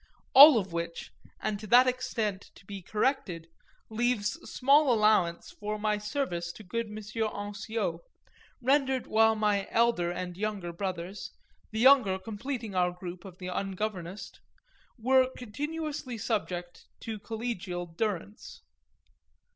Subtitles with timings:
[0.33, 3.45] All of which, and to that extent to be corrected,
[3.87, 6.95] leaves small allowance for my service to good M.
[6.95, 7.99] Ansiot,
[8.59, 11.29] rendered while my elder and younger brothers
[11.69, 14.39] the younger completing our group of the ungovernessed
[14.97, 18.63] were continuously subject to collegial durance.